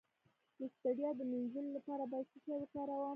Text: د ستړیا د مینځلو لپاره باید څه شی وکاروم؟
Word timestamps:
د 0.59 0.61
ستړیا 0.75 1.09
د 1.15 1.21
مینځلو 1.31 1.69
لپاره 1.77 2.03
باید 2.11 2.27
څه 2.31 2.37
شی 2.43 2.51
وکاروم؟ 2.59 3.09